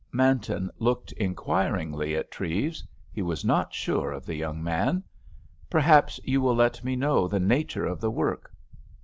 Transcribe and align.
Manton 0.11 0.71
looked 0.79 1.11
inquiringly 1.11 2.15
at 2.15 2.31
Treves; 2.31 2.83
he 3.11 3.21
was 3.21 3.45
not 3.45 3.71
sure 3.71 4.11
of 4.11 4.25
the 4.25 4.33
young 4.33 4.63
man. 4.63 5.03
"Perhaps 5.69 6.19
you 6.23 6.41
will 6.41 6.55
let 6.55 6.83
me 6.83 6.95
know 6.95 7.27
the 7.27 7.39
nature 7.39 7.85
of 7.85 8.01
the 8.01 8.09
work." 8.09 8.51